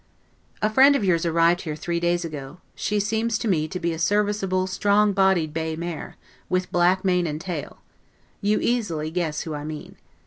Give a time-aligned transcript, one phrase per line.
[0.63, 3.93] A friend of yours arrived here three days ago; she seems to me to be
[3.93, 6.15] a serviceable strong bodied bay mare,
[6.49, 7.83] with black mane and tail;
[8.41, 9.97] you easily guess who I mean.